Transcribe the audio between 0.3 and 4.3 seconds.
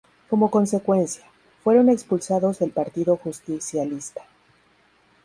Como consecuencia, fueron expulsados del Partido Justicialista.